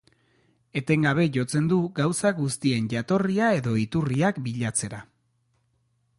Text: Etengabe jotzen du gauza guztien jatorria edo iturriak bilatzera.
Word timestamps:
Etengabe 0.79 1.25
jotzen 1.35 1.67
du 1.73 1.77
gauza 1.99 2.31
guztien 2.39 2.89
jatorria 2.95 3.53
edo 3.61 3.75
iturriak 3.83 4.43
bilatzera. 4.49 5.05